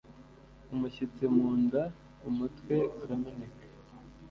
[0.73, 1.83] umushyitsi mu nda
[2.29, 3.63] umutwe urameneka